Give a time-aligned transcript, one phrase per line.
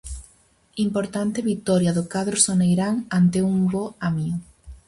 [0.85, 4.35] Importante vitoria do cadro soneirán ante un bo Amio.